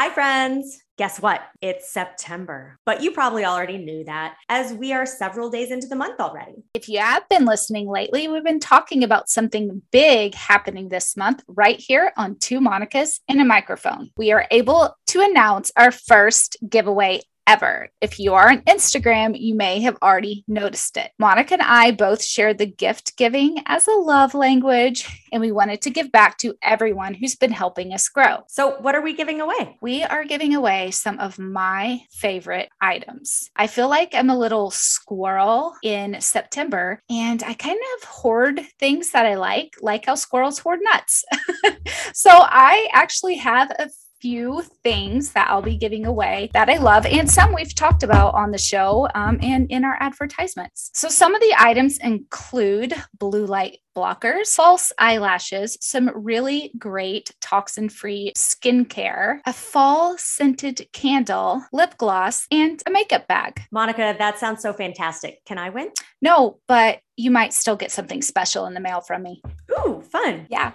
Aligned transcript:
Hi, 0.00 0.10
friends. 0.10 0.80
Guess 0.96 1.20
what? 1.20 1.40
It's 1.60 1.90
September, 1.90 2.78
but 2.86 3.02
you 3.02 3.10
probably 3.10 3.44
already 3.44 3.78
knew 3.78 4.04
that 4.04 4.36
as 4.48 4.72
we 4.72 4.92
are 4.92 5.04
several 5.04 5.50
days 5.50 5.72
into 5.72 5.88
the 5.88 5.96
month 5.96 6.20
already. 6.20 6.62
If 6.72 6.88
you 6.88 7.00
have 7.00 7.28
been 7.28 7.44
listening 7.44 7.88
lately, 7.88 8.28
we've 8.28 8.44
been 8.44 8.60
talking 8.60 9.02
about 9.02 9.28
something 9.28 9.82
big 9.90 10.36
happening 10.36 10.88
this 10.88 11.16
month 11.16 11.42
right 11.48 11.80
here 11.80 12.12
on 12.16 12.36
Two 12.38 12.60
Monicas 12.60 13.18
and 13.26 13.40
a 13.40 13.44
Microphone. 13.44 14.10
We 14.16 14.30
are 14.30 14.46
able 14.52 14.94
to 15.08 15.20
announce 15.20 15.72
our 15.74 15.90
first 15.90 16.56
giveaway 16.68 17.22
ever. 17.48 17.88
If 18.02 18.20
you 18.20 18.34
are 18.34 18.50
on 18.50 18.60
Instagram, 18.60 19.34
you 19.40 19.54
may 19.54 19.80
have 19.80 19.96
already 20.02 20.44
noticed 20.46 20.98
it. 20.98 21.12
Monica 21.18 21.54
and 21.54 21.62
I 21.62 21.92
both 21.92 22.22
share 22.22 22.52
the 22.52 22.66
gift 22.66 23.16
giving 23.16 23.62
as 23.64 23.88
a 23.88 23.92
love 23.92 24.34
language, 24.34 25.08
and 25.32 25.40
we 25.40 25.50
wanted 25.50 25.80
to 25.82 25.90
give 25.90 26.12
back 26.12 26.36
to 26.38 26.54
everyone 26.62 27.14
who's 27.14 27.36
been 27.36 27.50
helping 27.50 27.94
us 27.94 28.06
grow. 28.10 28.40
So, 28.48 28.78
what 28.80 28.94
are 28.94 29.00
we 29.00 29.14
giving 29.14 29.40
away? 29.40 29.78
We 29.80 30.02
are 30.02 30.24
giving 30.24 30.54
away 30.54 30.90
some 30.90 31.18
of 31.18 31.38
my 31.38 32.00
favorite 32.10 32.68
items. 32.82 33.48
I 33.56 33.66
feel 33.66 33.88
like 33.88 34.14
I'm 34.14 34.28
a 34.28 34.38
little 34.38 34.70
squirrel 34.70 35.72
in 35.82 36.20
September, 36.20 37.02
and 37.08 37.42
I 37.42 37.54
kind 37.54 37.80
of 37.96 38.08
hoard 38.08 38.60
things 38.78 39.12
that 39.12 39.24
I 39.24 39.36
like, 39.36 39.74
like 39.80 40.04
how 40.04 40.16
squirrels 40.16 40.58
hoard 40.58 40.80
nuts. 40.82 41.24
so, 42.12 42.30
I 42.30 42.88
actually 42.92 43.36
have 43.36 43.70
a 43.70 43.88
few 44.20 44.62
things 44.82 45.32
that 45.32 45.48
I'll 45.50 45.62
be 45.62 45.76
giving 45.76 46.06
away 46.06 46.50
that 46.52 46.68
I 46.68 46.78
love, 46.78 47.06
and 47.06 47.30
some 47.30 47.54
we've 47.54 47.74
talked 47.74 48.02
about 48.02 48.34
on 48.34 48.50
the 48.50 48.58
show 48.58 49.08
um, 49.14 49.38
and 49.42 49.70
in 49.70 49.84
our 49.84 49.96
advertisements. 50.00 50.90
So, 50.94 51.08
some 51.08 51.34
of 51.34 51.40
the 51.40 51.54
items 51.58 51.98
include 51.98 52.94
blue 53.18 53.46
light 53.46 53.78
blockers, 53.96 54.54
false 54.54 54.92
eyelashes, 54.98 55.76
some 55.80 56.10
really 56.14 56.72
great 56.78 57.34
toxin 57.40 57.88
free 57.88 58.32
skincare, 58.36 59.40
a 59.44 59.52
fall 59.52 60.16
scented 60.16 60.86
candle, 60.92 61.64
lip 61.72 61.96
gloss, 61.98 62.46
and 62.50 62.80
a 62.86 62.90
makeup 62.90 63.26
bag. 63.26 63.60
Monica, 63.72 64.14
that 64.18 64.38
sounds 64.38 64.62
so 64.62 64.72
fantastic. 64.72 65.44
Can 65.44 65.58
I 65.58 65.70
win? 65.70 65.90
No, 66.22 66.60
but 66.68 67.00
you 67.16 67.30
might 67.30 67.52
still 67.52 67.76
get 67.76 67.90
something 67.90 68.22
special 68.22 68.66
in 68.66 68.74
the 68.74 68.80
mail 68.80 69.00
from 69.00 69.22
me. 69.24 69.42
Ooh, 69.72 70.02
fun. 70.12 70.46
Yeah. 70.48 70.72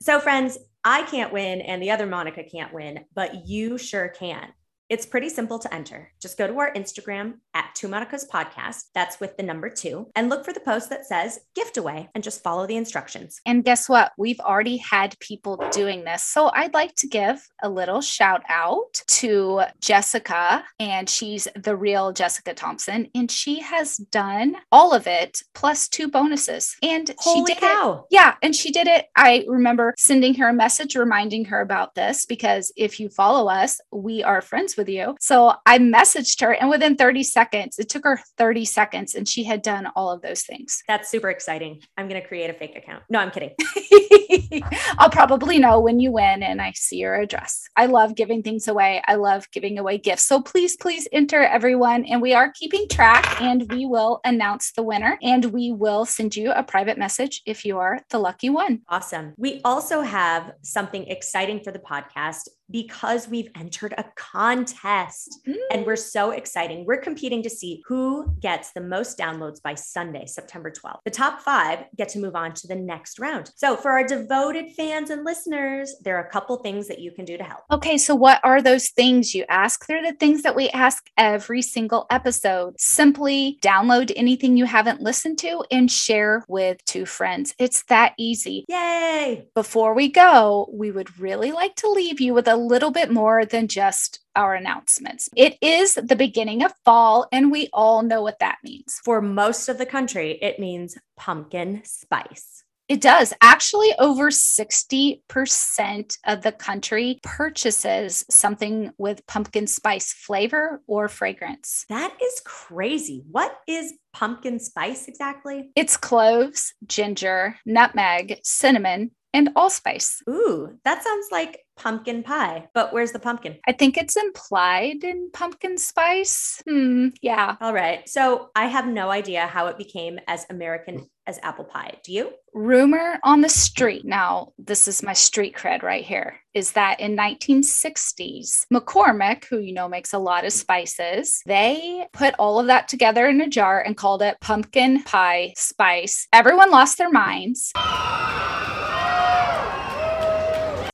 So, 0.00 0.20
friends, 0.20 0.58
I 0.90 1.02
can't 1.02 1.34
win 1.34 1.60
and 1.60 1.82
the 1.82 1.90
other 1.90 2.06
Monica 2.06 2.42
can't 2.42 2.72
win, 2.72 3.04
but 3.14 3.46
you 3.46 3.76
sure 3.76 4.08
can. 4.08 4.54
It's 4.88 5.04
pretty 5.04 5.28
simple 5.28 5.58
to 5.58 5.74
enter. 5.74 6.10
Just 6.18 6.38
go 6.38 6.46
to 6.46 6.58
our 6.58 6.72
Instagram 6.72 7.34
at 7.52 7.74
Two 7.74 7.88
Monica's 7.88 8.26
Podcast. 8.26 8.84
That's 8.94 9.20
with 9.20 9.36
the 9.36 9.42
number 9.42 9.68
two, 9.68 10.10
and 10.16 10.30
look 10.30 10.46
for 10.46 10.54
the 10.54 10.60
post 10.60 10.88
that 10.88 11.04
says 11.04 11.40
gift 11.54 11.76
away 11.76 12.08
and 12.14 12.24
just 12.24 12.42
follow 12.42 12.66
the 12.66 12.76
instructions. 12.76 13.38
And 13.44 13.62
guess 13.62 13.86
what? 13.86 14.12
We've 14.16 14.40
already 14.40 14.78
had 14.78 15.18
people 15.20 15.62
doing 15.72 16.04
this. 16.04 16.24
So 16.24 16.50
I'd 16.54 16.72
like 16.72 16.94
to 16.96 17.06
give 17.06 17.46
a 17.62 17.68
little 17.68 18.00
shout 18.00 18.42
out 18.48 18.94
to 19.08 19.62
Jessica, 19.80 20.64
and 20.80 21.08
she's 21.08 21.46
the 21.54 21.76
real 21.76 22.10
Jessica 22.12 22.54
Thompson, 22.54 23.08
and 23.14 23.30
she 23.30 23.60
has 23.60 23.98
done 23.98 24.56
all 24.72 24.94
of 24.94 25.06
it 25.06 25.42
plus 25.52 25.88
two 25.88 26.08
bonuses. 26.08 26.76
And 26.82 27.14
Holy 27.18 27.40
she 27.46 27.54
did 27.54 27.60
cow. 27.60 28.06
it. 28.10 28.14
Yeah. 28.14 28.36
And 28.42 28.56
she 28.56 28.70
did 28.70 28.86
it. 28.86 29.06
I 29.16 29.44
remember 29.48 29.92
sending 29.98 30.34
her 30.36 30.48
a 30.48 30.54
message 30.54 30.96
reminding 30.96 31.44
her 31.46 31.60
about 31.60 31.94
this 31.94 32.24
because 32.24 32.72
if 32.74 32.98
you 32.98 33.10
follow 33.10 33.48
us, 33.50 33.80
we 33.92 34.22
are 34.22 34.40
friends 34.40 34.76
with 34.78 34.88
you. 34.88 35.16
So 35.20 35.54
I 35.66 35.78
messaged 35.78 36.40
her, 36.40 36.54
and 36.54 36.70
within 36.70 36.96
30 36.96 37.22
seconds, 37.24 37.78
it 37.78 37.88
took 37.88 38.04
her 38.04 38.20
30 38.38 38.64
seconds, 38.64 39.14
and 39.14 39.28
she 39.28 39.44
had 39.44 39.62
done 39.62 39.88
all 39.94 40.10
of 40.10 40.22
those 40.22 40.42
things. 40.42 40.82
That's 40.88 41.10
super 41.10 41.28
exciting. 41.30 41.82
I'm 41.96 42.08
going 42.08 42.20
to 42.20 42.26
create 42.26 42.50
a 42.50 42.54
fake 42.54 42.76
account. 42.76 43.02
No, 43.10 43.18
I'm 43.18 43.30
kidding. 43.30 43.50
I'll 44.98 45.10
probably 45.10 45.58
know 45.58 45.80
when 45.80 46.00
you 46.00 46.12
win 46.12 46.42
and 46.42 46.60
I 46.60 46.72
see 46.74 46.96
your 46.96 47.14
address. 47.14 47.68
I 47.76 47.86
love 47.86 48.14
giving 48.14 48.42
things 48.42 48.68
away. 48.68 49.02
I 49.06 49.14
love 49.14 49.50
giving 49.52 49.78
away 49.78 49.98
gifts. 49.98 50.24
So 50.24 50.40
please, 50.40 50.76
please 50.76 51.08
enter 51.12 51.42
everyone. 51.42 52.04
And 52.04 52.22
we 52.22 52.34
are 52.34 52.52
keeping 52.52 52.86
track 52.88 53.40
and 53.40 53.70
we 53.72 53.86
will 53.86 54.20
announce 54.24 54.72
the 54.72 54.82
winner 54.82 55.18
and 55.22 55.46
we 55.46 55.72
will 55.72 56.04
send 56.04 56.36
you 56.36 56.52
a 56.52 56.62
private 56.62 56.98
message 56.98 57.42
if 57.46 57.64
you 57.64 57.78
are 57.78 58.00
the 58.10 58.18
lucky 58.18 58.50
one. 58.50 58.80
Awesome. 58.88 59.34
We 59.36 59.60
also 59.64 60.02
have 60.02 60.52
something 60.62 61.06
exciting 61.06 61.60
for 61.60 61.72
the 61.72 61.78
podcast 61.78 62.48
because 62.70 63.28
we've 63.28 63.48
entered 63.56 63.94
a 63.98 64.04
contest 64.16 65.40
Mm. 65.46 65.54
and 65.72 65.86
we're 65.86 65.96
so 65.96 66.30
exciting. 66.30 66.84
We're 66.84 67.00
competing 67.00 67.42
to 67.42 67.50
see 67.50 67.82
who 67.86 68.32
gets 68.40 68.72
the 68.72 68.80
most 68.80 69.18
downloads 69.18 69.62
by 69.62 69.74
Sunday, 69.74 70.26
September 70.26 70.70
12th. 70.70 71.00
The 71.04 71.10
top 71.10 71.40
five 71.40 71.84
get 71.96 72.08
to 72.10 72.18
move 72.18 72.34
on 72.34 72.52
to 72.54 72.66
the 72.66 72.74
next 72.74 73.18
round. 73.18 73.50
So, 73.56 73.76
for 73.76 73.90
our 73.92 74.04
devoted 74.06 74.72
fans 74.76 75.10
and 75.10 75.24
listeners, 75.24 75.94
there 76.02 76.16
are 76.16 76.24
a 76.24 76.30
couple 76.30 76.56
things 76.58 76.88
that 76.88 76.98
you 76.98 77.10
can 77.12 77.24
do 77.24 77.36
to 77.38 77.44
help. 77.44 77.60
Okay, 77.70 77.96
so 77.98 78.14
what 78.14 78.40
are 78.44 78.60
those 78.62 78.88
things 78.90 79.34
you 79.34 79.44
ask? 79.48 79.86
They're 79.86 80.02
the 80.02 80.12
things 80.18 80.42
that 80.42 80.56
we 80.56 80.68
ask 80.70 81.08
every 81.16 81.62
single 81.62 82.06
episode. 82.10 82.74
Simply 82.78 83.58
download 83.62 84.12
anything 84.16 84.56
you 84.56 84.64
haven't 84.66 85.00
listened 85.00 85.38
to 85.38 85.64
and 85.70 85.90
share 85.90 86.44
with 86.48 86.84
two 86.84 87.06
friends. 87.06 87.54
It's 87.58 87.82
that 87.84 88.14
easy. 88.18 88.64
Yay! 88.68 89.48
Before 89.54 89.94
we 89.94 90.08
go, 90.08 90.68
we 90.72 90.90
would 90.90 91.18
really 91.18 91.52
like 91.52 91.74
to 91.76 91.88
leave 91.90 92.20
you 92.20 92.34
with 92.34 92.48
a 92.48 92.56
little 92.58 92.90
bit 92.90 93.10
more 93.10 93.44
than 93.44 93.68
just 93.68 94.20
our 94.36 94.54
announcements. 94.54 95.28
It 95.36 95.56
is 95.62 95.94
the 95.94 96.16
beginning 96.16 96.62
of 96.62 96.72
fall, 96.84 97.26
and 97.32 97.50
we 97.50 97.68
all 97.72 98.02
know 98.02 98.22
what 98.22 98.38
that 98.40 98.58
means. 98.62 99.00
For 99.04 99.20
most 99.20 99.68
of 99.68 99.78
the 99.78 99.86
country, 99.86 100.38
it 100.42 100.58
means 100.58 100.96
pumpkin 101.16 101.82
spice. 101.84 102.64
It 102.88 103.00
does. 103.02 103.34
Actually, 103.42 103.92
over 103.98 104.30
60% 104.30 106.18
of 106.24 106.42
the 106.42 106.52
country 106.52 107.20
purchases 107.22 108.24
something 108.30 108.92
with 108.96 109.26
pumpkin 109.26 109.66
spice 109.66 110.14
flavor 110.14 110.80
or 110.86 111.08
fragrance. 111.08 111.84
That 111.90 112.16
is 112.22 112.40
crazy. 112.46 113.24
What 113.30 113.58
is 113.68 113.92
pumpkin 114.14 114.58
spice 114.58 115.06
exactly? 115.06 115.70
It's 115.76 115.98
cloves, 115.98 116.72
ginger, 116.86 117.56
nutmeg, 117.66 118.40
cinnamon, 118.42 119.10
and 119.34 119.50
allspice. 119.54 120.22
Ooh, 120.28 120.78
that 120.84 121.04
sounds 121.04 121.26
like 121.30 121.60
pumpkin 121.78 122.22
pie. 122.22 122.68
But 122.74 122.92
where's 122.92 123.12
the 123.12 123.18
pumpkin? 123.18 123.58
I 123.66 123.72
think 123.72 123.96
it's 123.96 124.16
implied 124.16 125.04
in 125.04 125.30
pumpkin 125.32 125.78
spice. 125.78 126.62
Hmm, 126.68 127.08
yeah. 127.22 127.56
All 127.60 127.72
right. 127.72 128.06
So 128.08 128.50
I 128.54 128.66
have 128.66 128.86
no 128.86 129.10
idea 129.10 129.46
how 129.46 129.66
it 129.68 129.78
became 129.78 130.18
as 130.26 130.44
American 130.50 131.08
as 131.28 131.38
apple 131.42 131.64
pie. 131.64 131.94
Do 132.02 132.12
you? 132.12 132.32
Rumor 132.54 133.20
on 133.22 133.42
the 133.42 133.48
street. 133.50 134.04
Now, 134.04 134.52
this 134.58 134.88
is 134.88 135.02
my 135.02 135.12
street 135.12 135.54
cred 135.54 135.82
right 135.82 136.04
here. 136.04 136.38
Is 136.54 136.72
that 136.72 136.98
in 137.00 137.16
1960s, 137.16 138.64
McCormick, 138.72 139.44
who 139.44 139.58
you 139.58 139.74
know 139.74 139.88
makes 139.88 140.14
a 140.14 140.18
lot 140.18 140.46
of 140.46 140.52
spices, 140.52 141.42
they 141.46 142.06
put 142.12 142.34
all 142.38 142.58
of 142.58 142.66
that 142.66 142.88
together 142.88 143.28
in 143.28 143.40
a 143.42 143.48
jar 143.48 143.80
and 143.80 143.96
called 143.96 144.22
it 144.22 144.40
pumpkin 144.40 145.02
pie 145.04 145.52
spice. 145.56 146.26
Everyone 146.32 146.70
lost 146.70 146.98
their 146.98 147.10
minds. 147.10 147.72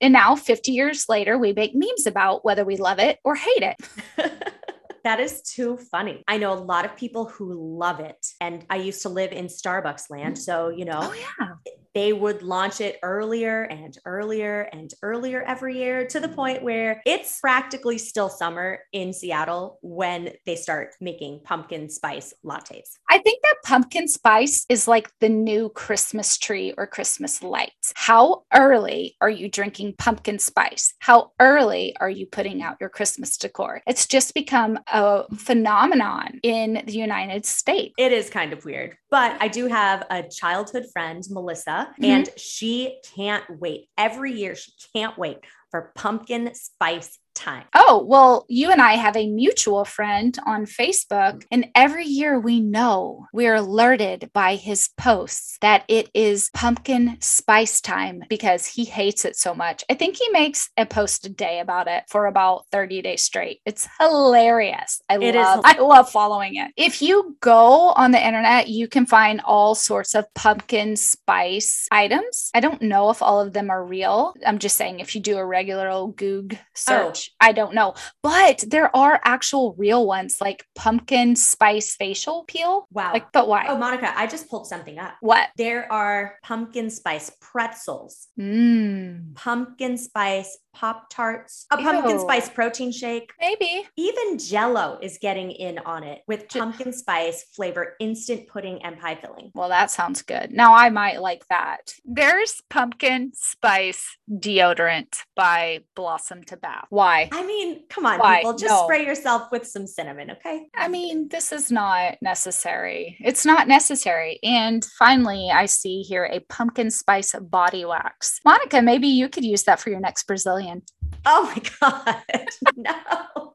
And 0.04 0.12
now, 0.12 0.36
50 0.36 0.70
years 0.70 1.08
later, 1.08 1.38
we 1.38 1.54
make 1.54 1.74
memes 1.74 2.06
about 2.06 2.44
whether 2.44 2.62
we 2.62 2.76
love 2.76 2.98
it 2.98 3.18
or 3.24 3.34
hate 3.34 3.62
it. 3.62 3.76
that 5.02 5.18
is 5.18 5.40
too 5.40 5.78
funny. 5.78 6.22
I 6.28 6.36
know 6.36 6.52
a 6.52 6.60
lot 6.60 6.84
of 6.84 6.94
people 6.94 7.24
who 7.24 7.54
love 7.78 8.00
it. 8.00 8.18
And 8.38 8.66
I 8.68 8.76
used 8.76 9.00
to 9.00 9.08
live 9.08 9.32
in 9.32 9.46
Starbucks 9.46 10.10
land. 10.10 10.36
So, 10.36 10.68
you 10.68 10.84
know, 10.84 11.00
Oh, 11.00 11.14
yeah. 11.14 11.54
They 11.94 12.12
would 12.12 12.42
launch 12.42 12.80
it 12.80 12.98
earlier 13.02 13.62
and 13.64 13.96
earlier 14.04 14.68
and 14.72 14.92
earlier 15.02 15.42
every 15.42 15.78
year 15.78 16.06
to 16.06 16.20
the 16.20 16.28
point 16.28 16.62
where 16.62 17.00
it's 17.06 17.40
practically 17.40 17.98
still 17.98 18.28
summer 18.28 18.80
in 18.92 19.12
Seattle 19.12 19.78
when 19.82 20.30
they 20.44 20.56
start 20.56 20.94
making 21.00 21.40
pumpkin 21.44 21.88
spice 21.88 22.34
lattes. 22.44 22.90
I 23.08 23.18
think 23.18 23.42
that 23.42 23.56
pumpkin 23.64 24.08
spice 24.08 24.66
is 24.68 24.88
like 24.88 25.10
the 25.20 25.28
new 25.28 25.68
Christmas 25.70 26.36
tree 26.36 26.74
or 26.76 26.86
Christmas 26.86 27.42
lights. 27.42 27.92
How 27.94 28.42
early 28.52 29.16
are 29.20 29.30
you 29.30 29.48
drinking 29.48 29.94
pumpkin 29.98 30.38
spice? 30.38 30.94
How 30.98 31.32
early 31.40 31.94
are 32.00 32.10
you 32.10 32.26
putting 32.26 32.62
out 32.62 32.76
your 32.80 32.90
Christmas 32.90 33.36
decor? 33.36 33.82
It's 33.86 34.06
just 34.06 34.34
become 34.34 34.78
a 34.88 35.24
phenomenon 35.36 36.40
in 36.42 36.82
the 36.86 36.92
United 36.92 37.46
States. 37.46 37.94
It 37.98 38.12
is 38.12 38.30
kind 38.30 38.52
of 38.52 38.64
weird, 38.64 38.96
but 39.14 39.36
I 39.40 39.46
do 39.46 39.68
have 39.68 40.04
a 40.10 40.24
childhood 40.24 40.86
friend, 40.92 41.22
Melissa, 41.30 41.94
Mhm. 42.00 42.04
and 42.04 42.28
she 42.36 42.98
can't 43.14 43.44
wait. 43.60 43.88
Every 43.96 44.32
year, 44.32 44.56
she 44.56 44.72
can't 44.92 45.16
wait 45.16 45.38
for 45.74 45.90
pumpkin 45.96 46.54
spice 46.54 47.18
time. 47.34 47.64
Oh, 47.74 48.04
well, 48.06 48.46
you 48.48 48.70
and 48.70 48.80
I 48.80 48.92
have 48.92 49.16
a 49.16 49.28
mutual 49.28 49.84
friend 49.84 50.36
on 50.46 50.66
Facebook, 50.66 51.44
and 51.50 51.66
every 51.74 52.04
year 52.04 52.38
we 52.38 52.60
know 52.60 53.26
we're 53.32 53.56
alerted 53.56 54.30
by 54.32 54.54
his 54.54 54.88
posts 54.96 55.58
that 55.60 55.84
it 55.88 56.08
is 56.14 56.50
pumpkin 56.54 57.16
spice 57.20 57.80
time 57.80 58.22
because 58.28 58.66
he 58.66 58.84
hates 58.84 59.24
it 59.24 59.36
so 59.36 59.54
much. 59.54 59.84
I 59.90 59.94
think 59.94 60.16
he 60.16 60.28
makes 60.30 60.70
a 60.76 60.86
post 60.86 61.26
a 61.26 61.28
day 61.28 61.60
about 61.60 61.88
it 61.88 62.04
for 62.08 62.26
about 62.26 62.66
30 62.70 63.02
days 63.02 63.22
straight. 63.22 63.60
It's 63.66 63.88
hilarious. 64.00 65.00
I 65.08 65.18
It 65.18 65.34
love 65.34 65.60
I 65.64 65.78
love 65.78 66.10
following 66.10 66.56
it. 66.56 66.72
If 66.76 67.02
you 67.02 67.36
go 67.40 67.90
on 67.90 68.12
the 68.12 68.24
internet, 68.24 68.68
you 68.68 68.88
can 68.88 69.06
find 69.06 69.40
all 69.44 69.74
sorts 69.74 70.14
of 70.14 70.32
pumpkin 70.34 70.96
spice 70.96 71.88
items. 71.90 72.50
I 72.54 72.60
don't 72.60 72.82
know 72.82 73.10
if 73.10 73.22
all 73.22 73.40
of 73.40 73.52
them 73.52 73.70
are 73.70 73.84
real. 73.84 74.34
I'm 74.46 74.58
just 74.58 74.76
saying 74.76 75.00
if 75.00 75.14
you 75.14 75.20
do 75.20 75.38
a 75.38 75.44
regular 75.44 75.63
old 75.72 76.16
Goog 76.16 76.54
oh. 76.54 76.64
search, 76.74 77.14
gosh, 77.14 77.30
I 77.40 77.52
don't 77.52 77.74
know. 77.74 77.94
But 78.22 78.64
there 78.66 78.94
are 78.94 79.20
actual 79.24 79.74
real 79.78 80.06
ones 80.06 80.38
like 80.40 80.64
pumpkin 80.74 81.36
spice 81.36 81.96
facial 81.96 82.44
peel. 82.46 82.86
Wow. 82.90 83.12
Like, 83.12 83.32
but 83.32 83.48
why? 83.48 83.66
Oh, 83.68 83.76
Monica, 83.76 84.12
I 84.16 84.26
just 84.26 84.48
pulled 84.48 84.66
something 84.66 84.98
up. 84.98 85.14
what? 85.20 85.48
There 85.56 85.90
are 85.92 86.36
pumpkin 86.42 86.90
spice 86.90 87.30
pretzels, 87.40 88.28
Mmm. 88.38 89.34
pumpkin 89.34 89.96
spice 89.96 90.58
Pop 90.74 91.08
Tarts, 91.08 91.66
a 91.70 91.76
pumpkin 91.76 92.16
Ew. 92.16 92.20
spice 92.20 92.48
protein 92.48 92.90
shake. 92.90 93.30
Maybe. 93.40 93.86
Even 93.96 94.38
Jello 94.38 94.98
is 95.00 95.18
getting 95.22 95.52
in 95.52 95.78
on 95.78 96.02
it 96.02 96.22
with 96.26 96.48
pumpkin 96.48 96.92
spice 96.92 97.44
flavor 97.54 97.94
instant 98.00 98.48
pudding 98.48 98.82
and 98.82 98.98
pie 98.98 99.14
filling. 99.14 99.52
Well, 99.54 99.68
that 99.68 99.92
sounds 99.92 100.22
good. 100.22 100.50
Now 100.50 100.74
I 100.74 100.90
might 100.90 101.22
like 101.22 101.46
that. 101.48 101.94
There's 102.04 102.60
pumpkin 102.68 103.32
spice 103.34 104.18
deodorant 104.28 105.20
by 105.36 105.53
Blossom 105.94 106.42
to 106.44 106.56
Bath. 106.56 106.86
Why? 106.90 107.28
I 107.32 107.44
mean, 107.46 107.84
come 107.88 108.06
on, 108.06 108.18
Why? 108.18 108.36
people, 108.38 108.52
just 108.52 108.70
No. 108.72 108.84
spray 108.84 109.04
yourself 109.06 109.50
with 109.52 109.66
some 109.66 109.86
cinnamon, 109.86 110.30
okay? 110.32 110.66
I 110.76 110.88
mean, 110.88 111.28
this 111.28 111.52
is 111.52 111.70
not 111.70 112.16
necessary. 112.22 113.16
It's 113.20 113.44
not 113.46 113.68
necessary. 113.68 114.38
And 114.42 114.84
finally, 114.98 115.50
I 115.52 115.66
see 115.66 116.02
here 116.02 116.24
a 116.30 116.40
pumpkin 116.48 116.90
spice 116.90 117.34
body 117.40 117.84
wax. 117.84 118.40
Monica, 118.44 118.82
maybe 118.82 119.08
you 119.08 119.28
could 119.28 119.44
use 119.44 119.62
that 119.64 119.80
for 119.80 119.90
your 119.90 120.00
next 120.00 120.26
Brazilian. 120.26 120.82
Oh 121.26 121.44
my 121.54 121.62
God, 121.80 122.22
no. 122.76 123.54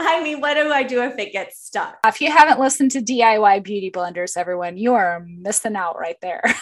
I 0.00 0.22
mean, 0.22 0.40
what 0.40 0.54
do 0.54 0.72
I 0.72 0.82
do 0.82 1.02
if 1.02 1.18
it 1.18 1.32
gets 1.32 1.60
stuck? 1.60 1.98
If 2.06 2.20
you 2.22 2.30
haven't 2.32 2.58
listened 2.58 2.90
to 2.92 3.00
DIY 3.02 3.62
beauty 3.62 3.90
blenders, 3.90 4.36
everyone, 4.36 4.78
you 4.78 4.94
are 4.94 5.24
missing 5.28 5.76
out 5.76 5.98
right 5.98 6.16
there. 6.22 6.42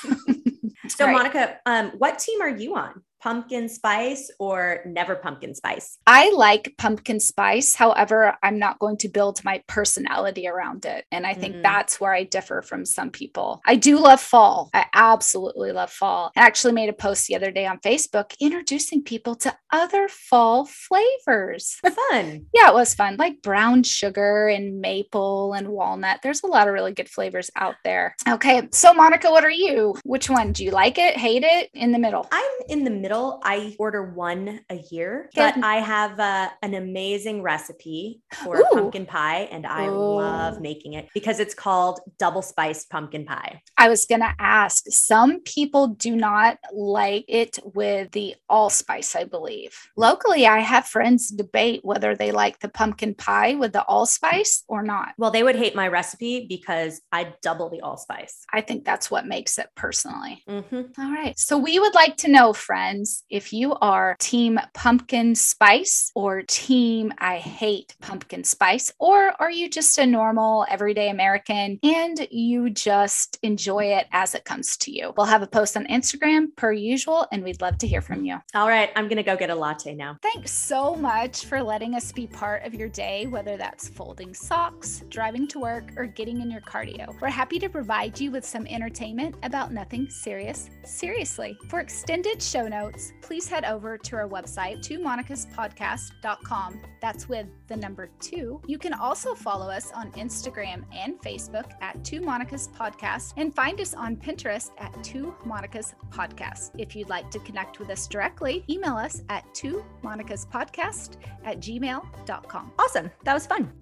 So, 0.89 1.05
Right. 1.05 1.13
Monica, 1.15 1.59
um, 1.67 1.91
what 1.99 2.21
team 2.21 2.41
are 2.41 2.49
you 2.49 2.77
on? 2.77 3.03
Pumpkin 3.23 3.69
spice 3.69 4.31
or 4.39 4.81
never 4.87 5.17
pumpkin 5.17 5.55
spice? 5.55 5.99
I 6.07 6.31
like 6.33 6.75
pumpkin 6.79 7.19
spice. 7.19 7.75
However, 7.75 8.37
I'm 8.43 8.59
not 8.59 8.79
going 8.79 8.99
to 8.99 9.09
build 9.09 9.43
my 9.45 9.63
personality 9.69 10.47
around 10.47 10.85
it. 10.85 11.05
And 11.11 11.27
I 11.27 11.35
think 11.35 11.57
Mhm. 11.57 11.63
that's 11.63 12.01
where 12.01 12.13
I 12.13 12.25
differ 12.25 12.63
from 12.63 12.85
some 12.85 13.11
people. 13.11 13.61
I 13.67 13.77
do 13.77 13.99
love 13.99 14.21
fall. 14.21 14.71
I 14.75 14.87
absolutely 14.95 15.73
love 15.73 15.91
fall. 15.91 16.31
I 16.37 16.41
actually 16.41 16.75
made 16.75 16.89
a 16.91 16.93
post 16.93 17.27
the 17.27 17.37
other 17.37 17.51
day 17.51 17.67
on 17.67 17.79
Facebook 17.79 18.33
introducing 18.39 19.03
people 19.03 19.35
to 19.37 19.57
other 19.73 20.09
fall 20.09 20.67
flavors. 20.67 21.79
Fun. 22.11 22.47
yeah, 22.53 22.69
it 22.69 22.75
was 22.75 22.95
fun, 22.95 23.17
like 23.19 23.41
brown 23.43 23.83
sugar 23.83 24.49
and 24.49 24.81
maple 24.81 25.55
and 25.55 25.69
walnut. 25.69 26.21
There's 26.23 26.43
a 26.43 26.47
lot 26.47 26.69
of 26.69 26.75
really 26.75 26.93
good 26.93 27.09
flavors 27.09 27.51
out 27.57 27.77
there. 27.83 28.15
Okay. 28.29 28.69
So, 28.73 28.93
Monica, 28.93 29.31
what 29.31 29.45
are 29.45 29.51
you? 29.51 29.97
Which 30.05 30.29
one? 30.29 30.53
Do 30.53 30.65
you 30.65 30.71
like 30.71 30.99
it, 30.99 31.17
hate 31.17 31.43
it, 31.45 31.71
in 31.75 31.93
the 31.93 31.99
middle? 31.99 32.29
I'm 32.31 32.51
in 32.69 32.85
the 32.85 32.91
middle. 32.91 33.06
I 33.13 33.75
order 33.79 34.13
one 34.13 34.61
a 34.71 34.77
year, 34.91 35.31
but 35.35 35.57
I 35.63 35.77
have 35.77 36.19
uh, 36.19 36.51
an 36.63 36.75
amazing 36.75 37.43
recipe 37.43 38.23
for 38.45 38.59
Ooh. 38.59 38.65
pumpkin 38.73 39.07
pie, 39.07 39.49
and 39.51 39.67
I 39.67 39.89
love 39.89 40.61
making 40.61 40.95
it 40.95 41.09
because 41.15 41.41
it's 41.41 41.55
called 41.55 42.01
double 42.19 42.43
spiced 42.43 42.91
pumpkin 42.91 43.25
pie. 43.25 43.63
I 43.77 43.89
was 43.89 44.07
going 44.07 44.21
to 44.21 44.35
ask. 44.39 44.85
Some 44.89 45.41
people 45.41 45.89
do 45.89 46.17
not 46.17 46.59
like 46.73 47.25
it 47.29 47.59
with 47.65 48.13
the 48.13 48.35
allspice, 48.49 49.15
I 49.15 49.25
believe. 49.25 49.77
Locally, 49.97 50.47
I 50.47 50.59
have 50.59 50.87
friends 50.87 51.31
debate 51.31 51.81
whether 51.83 52.15
they 52.15 52.33
like 52.33 52.61
the 52.61 52.69
pumpkin 52.69 53.15
pie 53.15 53.55
with 53.55 53.73
the 53.73 53.85
allspice 53.85 54.65
or 54.69 54.83
not. 54.83 55.15
Well, 55.19 55.31
they 55.31 55.43
would 55.43 55.57
hate 55.57 55.75
my 55.75 55.89
recipe 55.89 56.47
because 56.49 57.01
I 57.13 57.35
double 57.43 57.71
the 57.71 57.81
allspice. 57.81 58.45
I 58.53 58.61
think 58.61 58.85
that's 58.85 59.11
what 59.11 59.27
makes 59.27 59.59
it 59.59 59.69
personally. 59.77 60.43
Mm-hmm. 60.49 61.01
All 61.01 61.13
right. 61.13 61.39
So 61.39 61.59
we 61.59 61.79
would 61.79 61.95
like 61.95 62.17
to 62.19 62.29
know, 62.29 62.53
friends, 62.53 62.96
if 63.31 63.53
you 63.53 63.75
are 63.75 64.17
team 64.19 64.59
pumpkin 64.75 65.35
spice 65.35 66.11
or 66.15 66.43
team 66.43 67.13
I 67.19 67.37
hate 67.37 67.95
pumpkin 68.01 68.45
spice, 68.45 68.93
or 68.99 69.33
are 69.41 69.51
you 69.51 69.69
just 69.69 69.99
a 69.99 70.07
normal 70.07 70.67
everyday 70.69 71.11
American 71.11 71.79
and 71.83 72.27
you 72.31 72.71
just 72.71 73.39
enjoy 73.43 73.85
it 73.87 74.07
as 74.13 74.35
it 74.35 74.45
comes 74.45 74.77
to 74.79 74.91
you? 74.91 75.13
We'll 75.17 75.27
have 75.27 75.43
a 75.43 75.47
post 75.47 75.77
on 75.77 75.87
Instagram 75.87 76.55
per 76.57 76.73
usual, 76.73 77.27
and 77.33 77.43
we'd 77.43 77.61
love 77.61 77.79
to 77.79 77.87
hear 77.87 78.01
from 78.01 78.25
you. 78.25 78.39
All 78.55 78.69
right, 78.69 78.91
I'm 78.97 79.07
going 79.07 79.17
to 79.17 79.23
go 79.23 79.37
get 79.37 79.51
a 79.51 79.55
latte 79.55 79.95
now. 79.95 80.19
Thanks 80.23 80.53
so 80.53 80.95
much 80.95 81.47
for 81.47 81.63
letting 81.63 81.95
us 81.95 82.13
be 82.13 82.27
part 82.27 82.65
of 82.65 82.75
your 82.75 82.89
day, 82.89 83.27
whether 83.27 83.57
that's 83.57 83.89
folding 83.89 84.35
socks, 84.35 85.03
driving 85.09 85.47
to 85.49 85.59
work, 85.59 85.93
or 85.97 86.07
getting 86.07 86.41
in 86.41 86.51
your 86.51 86.61
cardio. 86.61 87.19
We're 87.21 87.29
happy 87.29 87.59
to 87.59 87.69
provide 87.69 88.19
you 88.19 88.31
with 88.31 88.45
some 88.45 88.67
entertainment 88.67 89.37
about 89.43 89.73
nothing 89.73 90.09
serious, 90.11 90.71
seriously. 90.85 91.57
For 91.69 91.81
extended 91.81 92.43
show 92.43 92.69
notes, 92.87 93.13
please 93.21 93.49
head 93.49 93.65
over 93.65 93.99
to 93.99 94.17
our 94.17 94.29
website, 94.29 94.79
twomonicaspodcast.com. 94.79 96.81
That's 97.01 97.29
with 97.29 97.47
the 97.69 97.77
number 97.77 98.09
two. 98.21 98.61
You 98.67 98.79
can 98.79 98.95
also 98.95 99.35
follow 99.35 99.71
us 99.71 99.93
on 99.93 100.13
Instagram 100.13 100.85
and 100.95 101.21
Facebook 101.21 101.73
at 101.81 102.03
Two 102.05 102.21
Monica's 102.21 102.69
Podcast 102.69 103.35
and 103.37 103.55
find 103.55 103.81
us 103.81 103.95
on 103.95 104.17
Pinterest 104.17 104.71
at 104.79 105.03
Two 105.03 105.35
Monica's 105.45 105.95
Podcast. 106.11 106.71
If 106.79 106.97
you'd 106.97 107.09
like 107.09 107.31
to 107.31 107.39
connect 107.41 107.79
with 107.79 107.91
us 107.91 108.07
directly, 108.07 108.65
email 108.69 108.97
us 108.97 109.23
at 109.29 109.53
two 109.55 109.85
Monica's 110.03 110.47
Podcast 110.47 111.17
at 111.45 111.61
gmail.com. 111.61 112.73
Awesome. 112.79 113.11
That 113.25 113.35
was 113.35 113.47
fun. 113.47 113.73